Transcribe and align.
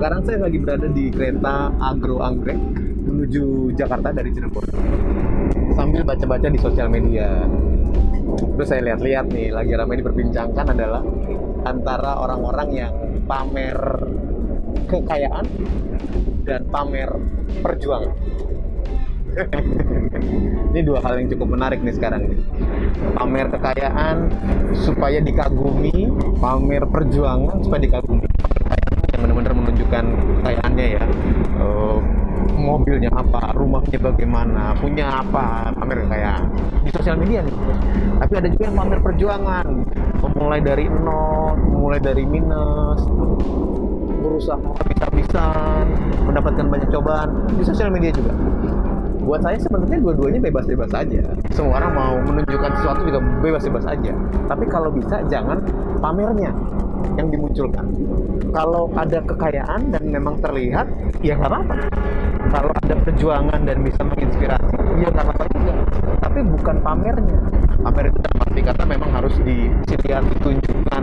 Sekarang 0.00 0.24
saya 0.24 0.40
lagi 0.40 0.56
berada 0.56 0.88
di 0.88 1.12
kereta 1.12 1.76
Agro 1.76 2.24
Anggrek 2.24 2.56
menuju 3.04 3.76
Jakarta 3.76 4.08
dari 4.16 4.32
Cirebon. 4.32 4.64
Sambil 5.76 6.08
baca-baca 6.08 6.48
di 6.48 6.56
sosial 6.56 6.88
media. 6.88 7.44
Terus 8.32 8.64
saya 8.64 8.80
lihat-lihat 8.80 9.28
nih, 9.28 9.52
lagi 9.52 9.76
ramai 9.76 10.00
diperbincangkan 10.00 10.72
adalah 10.72 11.04
antara 11.68 12.16
orang-orang 12.16 12.68
yang 12.72 12.92
pamer 13.28 13.76
kekayaan 14.88 15.44
dan 16.48 16.64
pamer 16.72 17.12
perjuangan. 17.60 18.16
ini 20.72 20.80
dua 20.80 21.04
hal 21.04 21.20
yang 21.20 21.28
cukup 21.28 21.60
menarik 21.60 21.84
nih 21.84 21.92
sekarang 21.92 22.24
ini. 22.24 22.40
Pamer 23.20 23.52
kekayaan 23.52 24.32
supaya 24.80 25.20
dikagumi, 25.20 26.08
pamer 26.40 26.88
perjuangan 26.88 27.60
supaya 27.60 27.84
dikagumi. 27.84 28.24
Yang 29.10 29.20
benar-benar 29.26 29.52
menunjukkan 29.52 29.79
kekayaannya 29.90 30.86
ya. 30.94 31.04
Uh, 31.58 31.98
mobilnya 32.60 33.10
apa, 33.12 33.56
rumahnya 33.56 33.98
bagaimana, 34.00 34.76
punya 34.76 35.24
apa, 35.24 35.72
pamer 35.76 36.04
kekayaan 36.06 36.44
di 36.84 36.90
sosial 36.92 37.16
media 37.16 37.40
nih. 37.42 37.56
Tapi 38.20 38.32
ada 38.36 38.48
juga 38.52 38.62
yang 38.68 38.76
pamer 38.76 39.00
perjuangan, 39.00 39.66
memulai 40.20 40.60
dari 40.60 40.84
nol, 40.86 41.56
memulai 41.56 42.00
dari 42.00 42.24
minus, 42.24 43.00
berusaha 44.20 44.60
bisa-bisan, 44.92 45.84
mendapatkan 46.28 46.66
banyak 46.68 46.88
cobaan 46.92 47.48
di 47.56 47.64
sosial 47.64 47.88
media 47.88 48.12
juga 48.12 48.32
buat 49.30 49.46
saya 49.46 49.62
sebenarnya 49.62 50.02
dua-duanya 50.02 50.40
bebas-bebas 50.42 50.90
aja 50.90 51.22
semua 51.54 51.78
orang 51.78 51.92
mau 51.94 52.14
menunjukkan 52.24 52.72
sesuatu 52.82 53.06
juga 53.06 53.20
bebas-bebas 53.44 53.86
aja 53.86 54.12
tapi 54.50 54.64
kalau 54.66 54.90
bisa 54.90 55.22
jangan 55.30 55.62
pamernya 56.02 56.50
yang 57.16 57.28
dimunculkan. 57.32 57.86
Kalau 58.50 58.90
ada 58.96 59.18
kekayaan 59.24 59.92
dan 59.94 60.02
memang 60.08 60.40
terlihat 60.42 60.86
ya 61.20 61.36
nggak 61.38 61.50
apa-apa. 61.50 61.76
Kalau 62.50 62.70
ada 62.74 62.94
perjuangan 63.04 63.60
dan 63.62 63.78
bisa 63.84 64.00
menginspirasi 64.02 64.74
ya 65.00 65.08
nggak 65.12 65.24
apa-apa 65.24 65.44
juga. 65.54 65.74
Tapi 66.20 66.38
bukan 66.46 66.76
pamernya. 66.82 67.40
Pamer 67.80 68.12
itu 68.12 68.18
dalam 68.20 68.40
kata 68.60 68.84
memang 68.84 69.10
harus 69.16 69.32
dilihat 69.40 70.20
ditunjukkan 70.36 71.02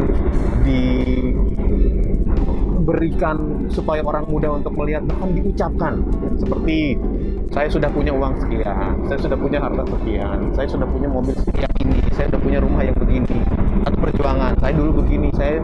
diberikan 2.78 3.38
supaya 3.74 4.06
orang 4.06 4.30
muda 4.30 4.54
untuk 4.54 4.78
melihat 4.78 5.02
bahkan 5.10 5.34
diucapkan. 5.34 5.94
Seperti 6.38 7.02
saya 7.50 7.68
sudah 7.72 7.90
punya 7.90 8.14
uang 8.14 8.38
sekian, 8.44 8.94
saya 9.10 9.18
sudah 9.18 9.38
punya 9.40 9.58
harta 9.58 9.84
sekian, 9.90 10.54
saya 10.54 10.68
sudah 10.70 10.86
punya 10.86 11.10
mobil 11.10 11.34
sekian 11.34 11.72
ini, 11.82 11.98
saya 12.14 12.30
sudah 12.30 12.42
punya 12.46 12.60
rumah 12.62 12.86
yang 12.86 12.98
begini. 13.00 13.57
Atau 13.88 14.04
perjuangan, 14.04 14.52
saya 14.60 14.76
dulu 14.76 15.00
begini, 15.00 15.32
saya 15.32 15.64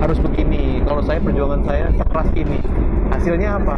harus 0.00 0.16
begini. 0.16 0.80
Kalau 0.88 1.04
saya 1.04 1.20
perjuangan 1.20 1.60
saya 1.68 1.92
sekeras 1.92 2.30
ini. 2.32 2.56
Hasilnya 3.12 3.60
apa? 3.60 3.76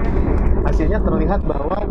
Hasilnya 0.70 1.02
terlihat 1.02 1.42
bahwa 1.42 1.82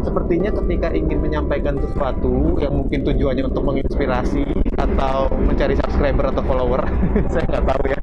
sepertinya 0.00 0.48
ketika 0.56 0.88
ingin 0.96 1.20
menyampaikan 1.20 1.76
sesuatu 1.84 2.56
yang 2.64 2.72
mungkin 2.72 3.04
tujuannya 3.04 3.44
untuk 3.52 3.60
menginspirasi 3.60 4.44
atau 4.80 5.28
mencari 5.36 5.76
subscriber 5.76 6.32
atau 6.32 6.40
follower, 6.48 6.80
saya 7.36 7.44
nggak 7.44 7.64
tahu 7.68 7.84
ya. 7.92 8.00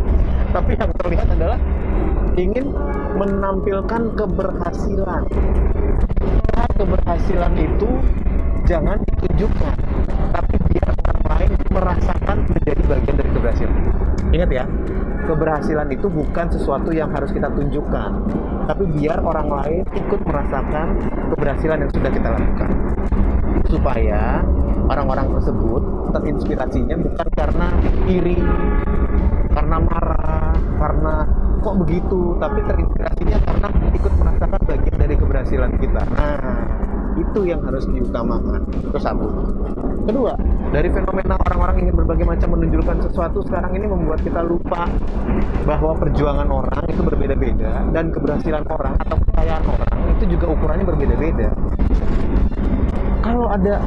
Tapi 0.53 0.72
yang 0.78 0.92
terlihat 1.02 1.28
adalah 1.34 1.58
ingin 2.38 2.69
menampilkan 3.17 4.02
keberhasilan 4.22 5.25
keberhasilan 6.81 7.53
itu 7.62 7.89
jangan 8.66 8.97
ditunjukkan 9.06 9.75
tapi 10.34 10.56
biar 10.72 10.89
orang 11.06 11.22
lain 11.30 11.52
merasakan 11.69 12.20
menjadi 12.61 12.83
bagian 12.85 13.15
dari 13.17 13.29
keberhasilan. 13.33 13.75
Ingat 14.31 14.49
ya. 14.53 14.65
Keberhasilan 15.21 15.87
itu 15.93 16.07
bukan 16.09 16.45
sesuatu 16.49 16.89
yang 16.93 17.09
harus 17.13 17.29
kita 17.33 17.49
tunjukkan 17.53 18.11
tapi 18.69 18.83
biar 18.97 19.21
orang 19.21 19.47
lain 19.49 19.83
ikut 19.97 20.21
merasakan 20.25 20.87
keberhasilan 21.33 21.77
yang 21.81 21.91
sudah 21.94 22.11
kita 22.13 22.29
lakukan. 22.29 22.69
Supaya 23.66 24.45
orang-orang 24.89 25.33
tersebut 25.41 25.81
terinspirasinya 26.13 26.95
bukan 27.01 27.27
karena 27.33 27.67
iri 28.05 28.38
karena 29.51 29.77
marah 29.81 30.53
karena 30.77 31.13
kok 31.61 31.75
begitu 31.85 32.21
tapi 32.41 32.59
terinspirasinya 32.66 33.38
karena 33.45 33.67
ikut 33.94 34.13
merasakan 34.21 34.61
bagian 34.69 34.97
dari 35.01 35.16
keberhasilan 35.17 35.71
kita. 35.81 36.01
Nah 36.13 36.38
itu 37.21 37.39
yang 37.45 37.61
harus 37.61 37.85
diutamakan. 37.85 38.65
Itu 38.81 38.97
satu. 38.97 39.27
Kedua 40.01 40.33
dari 40.71 40.87
fenomena 40.89 41.35
orang-orang 41.35 41.83
ingin 41.85 41.95
berbagai 41.99 42.25
macam 42.25 42.49
menunjukkan 42.57 42.97
sesuatu 43.05 43.43
sekarang 43.43 43.75
ini 43.75 43.85
membuat 43.91 44.23
kita 44.23 44.41
lupa 44.41 44.87
bahwa 45.67 45.91
perjuangan 45.99 46.47
orang 46.47 46.83
itu 46.87 47.01
berbeda-beda 47.03 47.85
dan 47.91 48.09
keberhasilan 48.09 48.63
orang 48.71 48.95
atau 49.03 49.19
kekayaan 49.19 49.63
orang 49.67 49.95
itu 50.17 50.23
juga 50.37 50.45
ukurannya 50.55 50.85
berbeda-beda. 50.87 51.49
Kalau 53.21 53.45
ada 53.51 53.77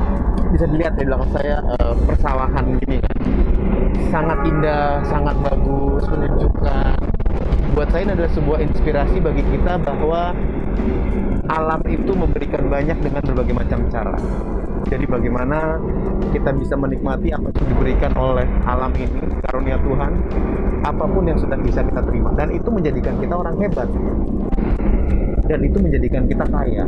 bisa 0.55 0.71
dilihat 0.71 0.95
di 0.95 1.03
belakang 1.09 1.31
saya 1.35 1.59
uh, 1.83 1.95
persawahan 2.07 2.65
gini 2.85 3.03
kan. 3.03 3.17
Sangat 4.15 4.39
indah 4.47 5.03
sangat 5.11 5.35
bagus 5.43 6.05
menunjukkan. 6.07 6.95
Buat 7.75 7.89
saya 7.91 8.07
ini 8.07 8.13
adalah 8.15 8.33
sebuah 8.39 8.59
inspirasi 8.63 9.19
bagi 9.19 9.43
kita 9.51 9.83
bahwa 9.83 10.31
alam 11.49 11.81
itu 11.89 12.13
memberikan 12.17 12.69
banyak 12.73 12.99
dengan 13.01 13.23
berbagai 13.25 13.55
macam 13.55 13.79
cara. 13.93 14.17
Jadi 14.85 15.05
bagaimana 15.09 15.81
kita 16.33 16.53
bisa 16.53 16.77
menikmati 16.77 17.33
apa 17.33 17.49
yang 17.53 17.67
diberikan 17.73 18.13
oleh 18.21 18.45
alam 18.69 18.93
ini, 18.97 19.23
karunia 19.45 19.81
Tuhan, 19.81 20.13
apa 20.85 21.05
pun 21.09 21.25
yang 21.25 21.41
sudah 21.41 21.57
bisa 21.61 21.81
kita 21.81 22.05
terima. 22.05 22.37
Dan 22.37 22.53
itu 22.53 22.69
menjadikan 22.69 23.17
kita 23.17 23.35
orang 23.35 23.57
hebat. 23.61 23.89
Dan 25.45 25.61
itu 25.65 25.77
menjadikan 25.81 26.25
kita 26.29 26.45
kaya. 26.49 26.85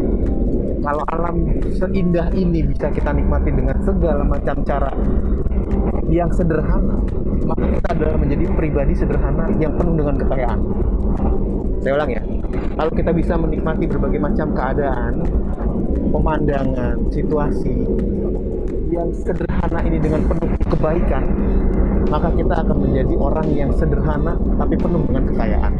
Kalau 0.80 1.04
alam 1.12 1.36
seindah 1.76 2.28
ini 2.36 2.64
bisa 2.68 2.92
kita 2.92 3.12
nikmati 3.12 3.50
dengan 3.52 3.76
segala 3.84 4.22
macam 4.24 4.60
cara 4.64 4.92
yang 6.06 6.30
sederhana, 6.30 7.00
maka 7.44 7.64
kita 7.80 7.88
adalah 7.96 8.16
menjadi 8.20 8.44
pribadi 8.54 8.94
sederhana 8.94 9.50
yang 9.58 9.74
penuh 9.74 9.98
dengan 9.98 10.16
kekayaan. 10.20 10.60
Saya 11.80 11.92
ulang 11.96 12.10
ya, 12.10 12.22
kalau 12.76 12.92
kita 12.92 13.10
bisa 13.14 13.34
menikmati 13.38 13.84
berbagai 13.88 14.20
macam 14.20 14.52
keadaan, 14.52 15.22
pemandangan, 16.10 16.96
situasi 17.12 17.74
yang 18.90 19.10
sederhana 19.12 19.80
ini 19.84 19.98
dengan 19.98 20.24
penuh 20.24 20.50
kebaikan, 20.70 21.24
maka 22.08 22.28
kita 22.32 22.54
akan 22.64 22.76
menjadi 22.80 23.14
orang 23.18 23.48
yang 23.54 23.70
sederhana 23.74 24.38
tapi 24.56 24.74
penuh 24.78 25.02
dengan 25.06 25.24
kekayaan. 25.30 25.72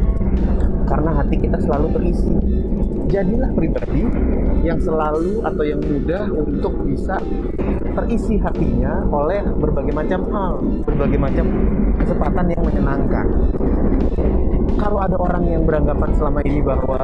Karena 0.87 1.11
hati 1.19 1.35
kita 1.35 1.57
selalu 1.59 1.87
terisi. 1.99 2.33
Jadilah 3.07 3.51
pribadi 3.55 4.03
yang 4.67 4.79
selalu 4.83 5.39
atau 5.39 5.63
yang 5.63 5.79
mudah 5.79 6.27
untuk 6.27 6.83
bisa 6.83 7.15
terisi 7.95 8.35
hatinya 8.35 9.07
oleh 9.07 9.41
berbagai 9.57 9.95
macam 9.95 10.27
hal, 10.27 10.53
berbagai 10.83 11.19
macam 11.19 11.45
kesempatan 12.03 12.45
yang 12.51 12.61
menyenangkan. 12.67 13.27
Kalau 14.75 14.99
ada 14.99 15.15
orang 15.15 15.47
yang 15.47 15.63
beranggapan 15.63 16.11
selama 16.19 16.43
ini 16.43 16.59
bahwa 16.59 16.99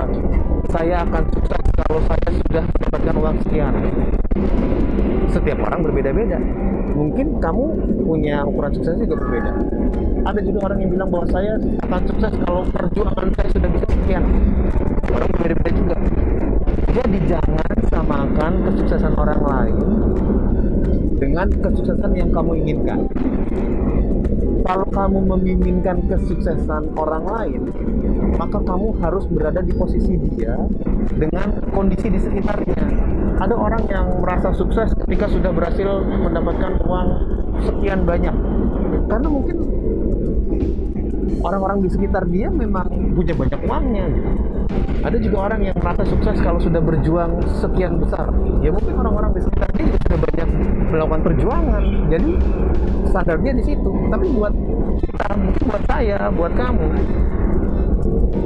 saya 0.68 1.08
akan 1.08 1.24
sukses 1.32 1.62
kalau 1.88 2.00
saya 2.12 2.30
sudah 2.44 2.64
mendapatkan 2.68 3.16
uang 3.16 3.38
sekian, 3.48 3.74
setiap 5.32 5.58
orang 5.64 5.80
berbeda-beda. 5.88 6.40
Mungkin 6.94 7.42
kamu 7.42 7.64
punya 8.06 8.46
ukuran 8.46 8.72
sukses 8.76 9.00
juga 9.02 9.16
berbeda. 9.18 9.52
Ada 10.28 10.40
juga 10.46 10.60
orang 10.70 10.80
yang 10.84 10.92
bilang 10.94 11.10
bahwa 11.10 11.26
saya 11.32 11.58
akan 11.88 12.02
sukses 12.06 12.34
kalau 12.46 12.62
perjuangan 12.70 13.28
saya 13.34 13.50
sudah 13.50 13.70
bisa 13.72 13.88
sekian. 13.90 14.24
Orang 15.10 15.30
berbeda-beda 15.34 15.72
juga. 15.74 15.96
Jadi 16.94 17.18
jangan 17.26 17.76
samakan 17.90 18.54
kesuksesan 18.70 19.14
orang 19.18 19.42
lain 19.42 19.78
dengan 21.18 21.48
kesuksesan 21.50 22.12
yang 22.14 22.30
kamu 22.30 22.62
inginkan. 22.62 23.10
Kalau 24.64 24.88
kamu 24.88 25.28
menginginkan 25.28 26.08
kesuksesan 26.08 26.96
orang 26.96 27.24
lain, 27.28 27.62
maka 28.40 28.64
kamu 28.64 28.96
harus 29.04 29.28
berada 29.28 29.60
di 29.60 29.76
posisi 29.76 30.16
dia 30.34 30.56
dengan 31.20 31.60
kondisi 31.76 32.08
di 32.08 32.20
sekitarnya. 32.22 32.84
Ada 33.44 33.56
orang 33.60 33.84
yang 33.92 34.24
merasa 34.24 34.56
sukses 34.56 34.96
ketika 35.04 35.28
sudah 35.28 35.52
berhasil 35.52 36.06
mendapatkan 36.08 36.80
uang 36.88 37.08
sekian 37.68 38.08
banyak, 38.08 38.32
karena 39.12 39.28
mungkin 39.28 39.58
orang-orang 41.44 41.84
di 41.84 41.90
sekitar 41.92 42.24
dia 42.32 42.48
memang 42.48 42.88
punya 43.14 43.36
banyak 43.36 43.60
uangnya 43.68 44.06
gitu. 44.16 44.30
Ada 45.04 45.18
juga 45.20 45.38
orang 45.52 45.62
yang 45.68 45.76
merasa 45.76 46.08
sukses 46.08 46.40
kalau 46.40 46.58
sudah 46.64 46.80
berjuang 46.80 47.44
sekian 47.60 48.00
besar. 48.00 48.32
Ya 48.64 48.72
mungkin 48.72 48.96
orang-orang 48.96 49.36
di 49.36 49.42
sekitar 49.44 49.70
dia 49.76 49.84
juga 49.92 50.00
sudah 50.08 50.20
banyak 50.24 50.50
melakukan 50.90 51.22
perjuangan. 51.28 51.84
Jadi 52.08 52.32
standarnya 53.12 53.52
di 53.60 53.64
situ. 53.68 53.92
Tapi 54.08 54.26
buat 54.32 54.54
kita, 55.04 55.28
mungkin 55.36 55.64
buat 55.68 55.84
saya, 55.92 56.20
buat 56.32 56.54
kamu, 56.56 56.88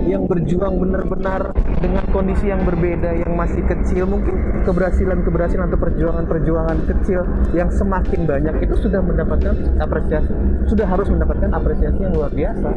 yang 0.08 0.24
berjuang 0.26 0.80
benar-benar 0.80 1.52
dengan 1.84 2.04
kondisi 2.16 2.48
yang 2.48 2.64
berbeda 2.64 3.12
yang 3.20 3.36
masih 3.36 3.62
kecil. 3.68 4.08
Mungkin 4.08 4.64
keberhasilan-keberhasilan 4.64 5.68
atau 5.68 5.80
perjuangan-perjuangan 5.80 6.78
kecil 6.88 7.22
yang 7.52 7.70
semakin 7.70 8.24
banyak 8.24 8.56
itu 8.64 8.76
sudah 8.88 9.04
mendapatkan 9.04 9.56
apresiasi 9.84 10.32
sudah 10.68 10.88
harus 10.88 11.08
mendapatkan 11.08 11.50
apresiasi 11.56 12.00
yang 12.04 12.14
luar 12.14 12.32
biasa. 12.32 12.70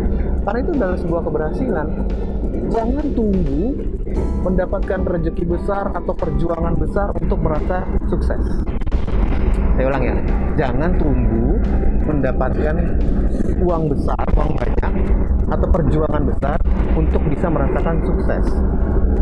Karena 0.47 0.59
itu 0.63 0.73
adalah 0.79 0.99
sebuah 0.99 1.23
keberhasilan. 1.27 1.87
Jangan 2.71 3.07
tunggu 3.19 3.63
mendapatkan 4.47 5.01
rezeki 5.07 5.45
besar 5.47 5.91
atau 5.91 6.15
perjuangan 6.15 6.75
besar 6.79 7.11
untuk 7.19 7.39
merasa 7.43 7.83
sukses. 8.07 8.43
Saya 9.75 9.85
ulang 9.91 10.05
ya, 10.05 10.17
jangan 10.61 10.93
tunggu 11.01 11.57
mendapatkan 12.05 12.77
uang 13.65 13.85
besar, 13.93 14.25
uang 14.37 14.51
banyak, 14.57 14.93
atau 15.51 15.67
perjuangan 15.69 16.23
besar 16.25 16.59
untuk 16.95 17.23
bisa 17.27 17.51
merasakan 17.51 17.97
sukses. 18.07 18.47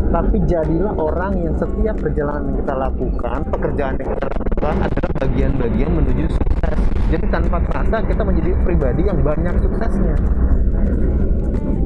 Tapi 0.09 0.37
jadilah 0.45 0.93
orang 0.97 1.33
yang 1.41 1.55
setiap 1.57 1.97
perjalanan 1.97 2.53
yang 2.53 2.57
kita 2.61 2.73
lakukan, 2.77 3.39
pekerjaan 3.49 3.93
yang 3.97 4.09
kita 4.13 4.27
lakukan 4.29 4.75
adalah 4.85 5.11
bagian-bagian 5.25 5.89
menuju 5.93 6.25
sukses. 6.29 6.77
Jadi 7.09 7.25
tanpa 7.33 7.57
terasa 7.65 8.05
kita 8.05 8.21
menjadi 8.21 8.51
pribadi 8.61 9.01
yang 9.09 9.19
banyak 9.25 9.53
suksesnya 9.65 10.15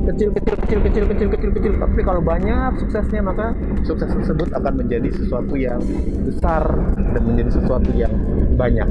kecil 0.04 0.30
kecil 0.36 0.56
kecil 0.60 0.80
kecil 0.84 1.04
kecil 1.08 1.28
kecil 1.32 1.52
kecil 1.56 1.74
tapi 1.80 2.02
kalau 2.04 2.20
banyak 2.20 2.76
suksesnya 2.76 3.24
maka 3.24 3.56
sukses 3.88 4.12
tersebut 4.12 4.52
akan 4.52 4.74
menjadi 4.84 5.10
sesuatu 5.16 5.56
yang 5.56 5.80
besar 6.28 6.64
dan 7.16 7.22
menjadi 7.24 7.52
sesuatu 7.56 7.90
yang 7.96 8.12
banyak 8.60 8.90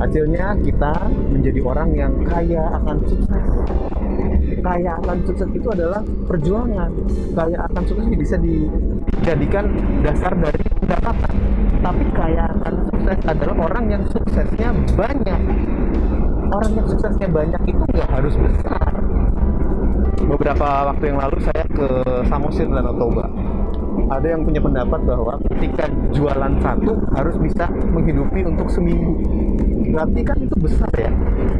hasilnya 0.00 0.56
kita 0.64 0.94
menjadi 1.28 1.60
orang 1.60 1.88
yang 1.92 2.12
kaya 2.24 2.72
akan 2.72 2.96
sukses 3.04 3.44
kaya 4.60 4.96
akan 5.02 5.16
sukses 5.24 5.50
itu 5.52 5.68
adalah 5.72 6.00
perjuangan. 6.28 6.90
Kaya 7.34 7.58
akan 7.68 7.82
sukses 7.88 8.06
bisa 8.14 8.36
dijadikan 8.38 9.72
dasar 10.04 10.32
dari 10.36 10.60
pendapatan. 10.84 11.34
Tapi 11.80 12.04
kaya 12.12 12.44
akan 12.60 12.74
sukses 12.92 13.18
adalah 13.24 13.56
orang 13.66 13.84
yang 13.88 14.02
suksesnya 14.08 14.68
banyak. 14.94 15.40
Orang 16.50 16.72
yang 16.76 16.86
suksesnya 16.86 17.28
banyak 17.28 17.62
itu 17.66 17.82
nggak 17.82 18.10
harus 18.10 18.34
besar. 18.36 18.92
Beberapa 20.20 20.92
waktu 20.94 21.04
yang 21.10 21.18
lalu 21.18 21.38
saya 21.42 21.64
ke 21.66 21.88
Samosir 22.28 22.70
dan 22.70 22.86
Toba 22.94 23.26
ada 24.10 24.26
yang 24.26 24.42
punya 24.42 24.58
pendapat 24.58 25.00
bahwa 25.06 25.38
ketika 25.54 25.86
jualan 26.10 26.52
satu 26.58 26.98
harus 27.14 27.36
bisa 27.38 27.70
menghidupi 27.94 28.42
untuk 28.42 28.66
seminggu 28.66 29.22
berarti 29.92 30.20
kan 30.22 30.36
itu 30.40 30.56
besar 30.58 30.92
ya? 30.96 31.12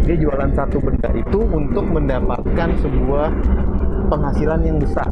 Dia 0.06 0.16
jualan 0.18 0.50
satu 0.54 0.78
benda 0.82 1.10
itu 1.14 1.38
untuk 1.38 1.84
mendapatkan 1.86 2.68
sebuah 2.80 3.28
penghasilan 4.10 4.60
yang 4.66 4.78
besar. 4.82 5.10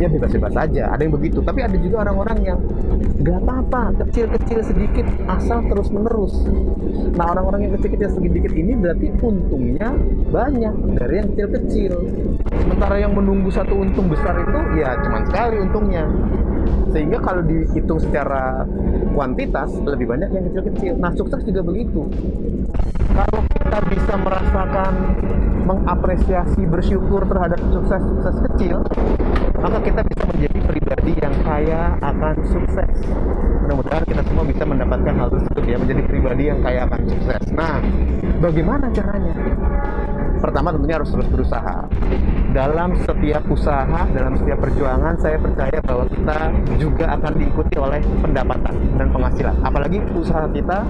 Ya 0.00 0.08
bebas-bebas 0.08 0.52
saja 0.56 0.92
ada 0.92 1.00
yang 1.04 1.12
begitu. 1.12 1.44
Tapi 1.44 1.60
ada 1.60 1.76
juga 1.76 2.08
orang-orang 2.08 2.38
yang 2.44 2.58
gak 3.24 3.40
apa-apa 3.40 4.04
kecil-kecil 4.04 4.60
sedikit 4.60 5.06
asal 5.32 5.64
terus 5.64 5.88
menerus 5.88 6.44
nah 7.14 7.30
orang-orang 7.30 7.68
yang 7.68 7.72
kecil-kecil 7.78 8.10
sedikit 8.20 8.52
ini 8.52 8.74
berarti 8.74 9.06
untungnya 9.22 9.94
banyak 10.28 10.74
dari 10.98 11.14
yang 11.22 11.28
kecil-kecil. 11.32 11.92
Sementara 12.58 12.98
yang 12.98 13.14
menunggu 13.14 13.48
satu 13.54 13.80
untung 13.80 14.10
besar 14.10 14.34
itu 14.42 14.58
ya 14.82 14.98
cuma 14.98 15.22
sekali 15.30 15.56
untungnya 15.62 16.04
sehingga 16.94 17.18
kalau 17.22 17.42
dihitung 17.42 17.98
secara 17.98 18.66
kuantitas 19.14 19.70
lebih 19.82 20.10
banyak 20.10 20.30
yang 20.30 20.44
kecil-kecil. 20.50 20.94
Nah 20.98 21.10
sukses 21.14 21.40
juga 21.42 21.60
begitu. 21.66 22.06
Kalau 23.14 23.40
kita 23.46 23.78
bisa 23.90 24.14
merasakan 24.18 24.92
mengapresiasi 25.64 26.62
bersyukur 26.68 27.24
terhadap 27.24 27.60
sukses-sukses 27.72 28.36
kecil 28.52 28.84
maka 29.64 29.80
kita 29.80 30.04
bisa 30.04 30.22
menjadi 30.28 30.58
pribadi 30.68 31.12
yang 31.24 31.34
kaya 31.40 31.96
akan 32.04 32.34
sukses. 32.52 32.90
Mudah-mudahan 33.64 34.04
kita 34.04 34.22
semua 34.28 34.44
bisa 34.44 34.62
mendapatkan 34.68 35.14
hal 35.16 35.28
tersebut 35.32 35.64
ya 35.64 35.76
menjadi 35.80 36.02
pribadi 36.04 36.42
yang 36.52 36.60
kaya 36.60 36.84
akan 36.84 37.00
sukses. 37.08 37.42
Nah 37.56 37.80
bagaimana 38.44 38.92
caranya? 38.92 39.32
Pertama 40.44 40.68
tentunya 40.76 41.00
harus 41.00 41.08
terus 41.08 41.28
berusaha 41.32 41.83
dalam 42.54 42.94
setiap 43.02 43.42
usaha 43.50 44.06
dalam 44.14 44.38
setiap 44.38 44.62
perjuangan 44.62 45.18
saya 45.18 45.42
percaya 45.42 45.78
bahwa 45.82 46.06
kita 46.06 46.38
juga 46.78 47.04
akan 47.18 47.32
diikuti 47.34 47.76
oleh 47.82 47.98
pendapatan 48.22 48.74
dan 48.94 49.10
penghasilan. 49.10 49.56
Apalagi 49.66 49.98
usaha 50.14 50.46
kita 50.54 50.86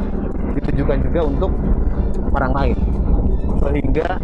ditujukan 0.61 0.99
juga 1.09 1.21
untuk 1.25 1.53
orang 2.37 2.53
lain 2.53 2.77
sehingga 3.65 4.21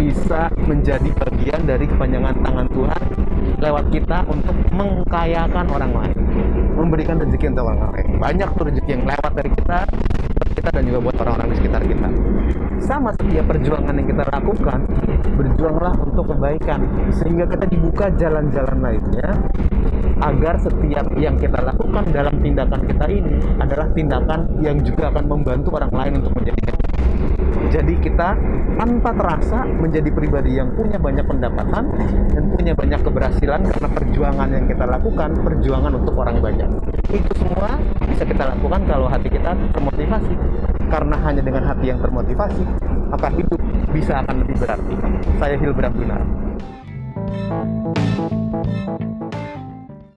bisa 0.00 0.48
menjadi 0.64 1.10
bagian 1.12 1.60
dari 1.68 1.84
kepanjangan 1.84 2.34
tangan 2.40 2.66
Tuhan 2.72 3.02
lewat 3.60 3.84
kita 3.92 4.18
untuk 4.24 4.56
mengkayakan 4.72 5.66
orang 5.68 5.92
lain 5.92 6.16
memberikan 6.76 7.20
rezeki 7.20 7.52
untuk 7.52 7.68
orang 7.68 7.92
lain. 7.92 8.08
Banyak 8.16 8.48
tuh 8.56 8.64
rezeki 8.72 8.90
yang 8.96 9.04
lewat 9.04 9.32
dari 9.36 9.50
kita 9.52 9.78
kita 10.56 10.68
dan 10.72 10.82
juga 10.88 10.98
buat 11.04 11.16
orang-orang 11.20 11.48
di 11.52 11.56
sekitar 11.60 11.82
kita. 11.84 12.08
Sama 12.80 13.10
setiap 13.20 13.44
perjuangan 13.52 13.94
yang 13.94 14.08
kita 14.08 14.24
lakukan 14.32 14.80
berjuanglah 15.36 15.94
untuk 16.00 16.24
kebaikan. 16.32 16.80
Sehingga 17.12 17.44
kita 17.44 17.64
dibuka 17.68 18.08
jalan-jalan 18.16 18.78
lainnya 18.80 19.28
agar 20.24 20.56
setiap 20.56 21.06
yang 21.20 21.36
kita 21.36 21.60
lakukan 21.60 22.08
dalam 22.08 22.40
tindakan 22.40 22.80
kita 22.88 23.04
ini 23.12 23.36
adalah 23.60 23.86
tindakan 23.92 24.40
yang 24.64 24.80
juga 24.80 25.12
akan 25.12 25.24
membantu 25.28 25.76
orang 25.76 25.92
lain 25.92 26.12
untuk 26.24 26.32
menjadi 26.40 26.60
jadi 27.70 27.94
kita 27.98 28.28
tanpa 28.76 29.10
terasa 29.16 29.64
menjadi 29.66 30.10
pribadi 30.12 30.56
yang 30.56 30.72
punya 30.76 30.96
banyak 30.96 31.26
pendapatan 31.26 31.84
dan 32.32 32.44
punya 32.52 32.72
banyak 32.76 33.00
keberhasilan 33.02 33.60
karena 33.68 33.88
perjuangan 33.90 34.48
yang 34.52 34.64
kita 34.68 34.84
lakukan, 34.86 35.30
perjuangan 35.40 35.92
untuk 35.96 36.14
orang 36.16 36.38
banyak. 36.40 36.70
Itu 37.10 37.30
semua 37.36 37.80
bisa 38.06 38.24
kita 38.24 38.44
lakukan 38.56 38.80
kalau 38.86 39.06
hati 39.10 39.28
kita 39.28 39.52
termotivasi. 39.74 40.34
Karena 40.86 41.18
hanya 41.18 41.42
dengan 41.42 41.66
hati 41.66 41.90
yang 41.90 41.98
termotivasi, 41.98 42.62
maka 43.10 43.28
hidup 43.34 43.58
bisa 43.90 44.22
akan 44.22 44.46
lebih 44.46 44.56
berarti. 44.62 44.94
Saya 45.42 45.56
Hilbram 45.58 45.92
Gunar. 45.98 46.22